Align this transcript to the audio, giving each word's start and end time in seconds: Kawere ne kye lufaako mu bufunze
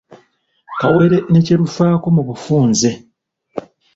Kawere 0.79 1.17
ne 1.31 1.39
kye 1.45 1.55
lufaako 1.61 2.07
mu 2.15 2.21
bufunze 2.27 2.89